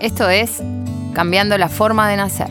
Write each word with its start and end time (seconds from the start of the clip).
Esto 0.00 0.28
es 0.30 0.62
Cambiando 1.12 1.58
la 1.58 1.68
forma 1.68 2.08
de 2.08 2.16
nacer, 2.16 2.50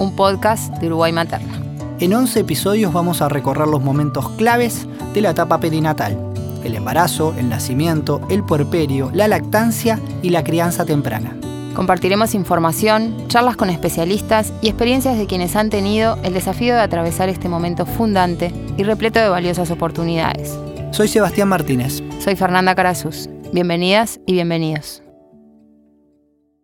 un 0.00 0.16
podcast 0.16 0.74
de 0.78 0.88
Uruguay 0.88 1.12
Materna. 1.12 1.62
En 2.00 2.12
11 2.12 2.40
episodios 2.40 2.92
vamos 2.92 3.22
a 3.22 3.28
recorrer 3.28 3.68
los 3.68 3.80
momentos 3.80 4.28
claves 4.30 4.88
de 5.14 5.20
la 5.20 5.30
etapa 5.30 5.60
perinatal. 5.60 6.18
El 6.64 6.74
embarazo, 6.74 7.32
el 7.38 7.48
nacimiento, 7.48 8.20
el 8.28 8.42
puerperio, 8.42 9.12
la 9.14 9.28
lactancia 9.28 10.00
y 10.20 10.30
la 10.30 10.42
crianza 10.42 10.84
temprana. 10.84 11.36
Compartiremos 11.74 12.34
información, 12.34 13.28
charlas 13.28 13.56
con 13.56 13.70
especialistas 13.70 14.52
y 14.60 14.68
experiencias 14.68 15.16
de 15.16 15.26
quienes 15.26 15.54
han 15.54 15.70
tenido 15.70 16.18
el 16.24 16.34
desafío 16.34 16.74
de 16.74 16.80
atravesar 16.80 17.28
este 17.28 17.48
momento 17.48 17.86
fundante 17.86 18.52
y 18.76 18.82
repleto 18.82 19.20
de 19.20 19.28
valiosas 19.28 19.70
oportunidades. 19.70 20.58
Soy 20.90 21.06
Sebastián 21.06 21.48
Martínez. 21.48 22.02
Soy 22.18 22.34
Fernanda 22.34 22.74
Carazuz. 22.74 23.28
Bienvenidas 23.52 24.18
y 24.26 24.32
bienvenidos. 24.32 25.04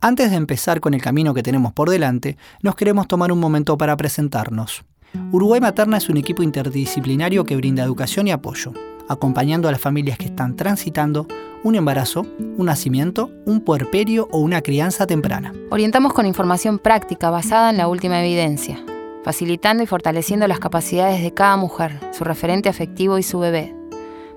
Antes 0.07 0.31
de 0.31 0.37
empezar 0.37 0.79
con 0.79 0.95
el 0.95 1.03
camino 1.03 1.35
que 1.35 1.43
tenemos 1.43 1.73
por 1.73 1.91
delante, 1.91 2.37
nos 2.63 2.77
queremos 2.77 3.09
tomar 3.09 3.33
un 3.33 3.41
momento 3.41 3.77
para 3.77 3.97
presentarnos. 3.97 4.85
Uruguay 5.33 5.61
Materna 5.61 5.97
es 5.97 6.09
un 6.09 6.17
equipo 6.17 6.45
interdisciplinario 6.45 7.43
que 7.43 7.57
brinda 7.57 7.83
educación 7.83 8.29
y 8.29 8.31
apoyo, 8.31 8.73
acompañando 9.09 9.67
a 9.67 9.73
las 9.73 9.81
familias 9.81 10.17
que 10.17 10.27
están 10.27 10.55
transitando 10.55 11.27
un 11.65 11.75
embarazo, 11.75 12.25
un 12.39 12.67
nacimiento, 12.67 13.33
un 13.47 13.63
puerperio 13.63 14.29
o 14.31 14.39
una 14.39 14.63
crianza 14.63 15.09
temprana. 15.09 15.53
Orientamos 15.71 16.13
con 16.13 16.25
información 16.25 16.79
práctica 16.79 17.29
basada 17.31 17.71
en 17.71 17.77
la 17.77 17.89
última 17.89 18.25
evidencia, 18.25 18.79
facilitando 19.25 19.83
y 19.83 19.87
fortaleciendo 19.89 20.47
las 20.47 20.61
capacidades 20.61 21.21
de 21.21 21.35
cada 21.35 21.57
mujer, 21.57 21.99
su 22.13 22.23
referente 22.23 22.69
afectivo 22.69 23.19
y 23.19 23.25
su 23.25 23.41
bebé. 23.41 23.75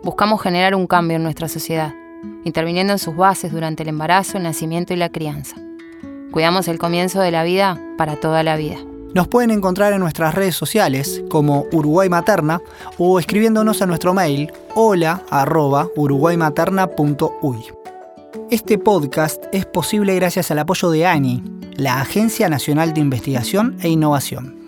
Buscamos 0.04 0.42
generar 0.42 0.74
un 0.74 0.88
cambio 0.88 1.18
en 1.18 1.22
nuestra 1.22 1.48
sociedad 1.48 1.94
interviniendo 2.44 2.94
en 2.94 3.00
sus 3.00 3.16
bases 3.16 3.52
durante 3.52 3.84
el 3.84 3.90
embarazo, 3.90 4.38
el 4.38 4.44
nacimiento 4.44 4.94
y 4.94 4.98
la 4.98 5.10
crianza. 5.10 5.56
Cuidamos 6.32 6.68
el 6.68 6.78
comienzo 6.78 7.22
de 7.22 7.32
la 7.32 7.44
vida 7.44 7.82
para 7.98 8.16
toda 8.16 8.44
la 8.44 8.56
vida. 8.56 8.78
Nos 9.16 9.28
pueden 9.28 9.50
encontrar 9.50 9.94
en 9.94 10.00
nuestras 10.00 10.36
redes 10.36 10.56
sociales 10.56 11.24
como 11.30 11.66
Uruguay 11.72 12.10
Materna 12.10 12.62
o 13.00 13.20
escribiéndonos 13.20 13.82
a 13.82 13.88
nuestro 13.88 14.14
mail 14.14 14.52
hola 14.76 15.24
Este 18.52 18.78
podcast 18.78 19.44
es 19.52 19.66
posible 19.66 20.16
gracias 20.16 20.52
al 20.52 20.60
apoyo 20.60 20.92
de 20.92 21.08
ANI, 21.08 21.44
la 21.76 22.02
Agencia 22.02 22.50
Nacional 22.50 22.94
de 22.94 23.02
Investigación 23.02 23.78
e 23.82 23.90
Innovación. 23.90 24.60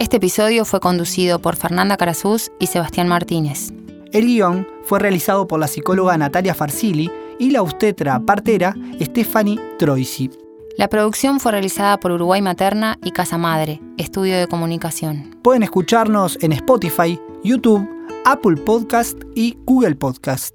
Este 0.00 0.16
episodio 0.16 0.64
fue 0.64 0.80
conducido 0.80 1.38
por 1.38 1.54
Fernanda 1.54 1.96
Carazuz 1.96 2.50
y 2.58 2.66
Sebastián 2.66 3.08
Martínez. 3.08 3.72
El 4.12 4.26
guion 4.26 4.66
fue 4.84 4.98
realizado 4.98 5.46
por 5.46 5.60
la 5.60 5.68
psicóloga 5.68 6.16
Natalia 6.16 6.54
Farsili 6.54 7.10
y 7.38 7.50
la 7.50 7.62
obstetra 7.62 8.20
partera 8.20 8.74
Stephanie 9.00 9.60
Troisi. 9.78 10.30
La 10.78 10.88
producción 10.88 11.40
fue 11.40 11.52
realizada 11.52 11.98
por 11.98 12.12
Uruguay 12.12 12.40
Materna 12.40 12.98
y 13.02 13.10
Casa 13.10 13.36
Madre, 13.36 13.80
estudio 13.96 14.38
de 14.38 14.46
comunicación. 14.46 15.36
Pueden 15.42 15.62
escucharnos 15.62 16.38
en 16.40 16.52
Spotify, 16.52 17.20
YouTube, 17.42 17.86
Apple 18.24 18.56
Podcast 18.56 19.18
y 19.34 19.58
Google 19.66 19.96
Podcast. 19.96 20.54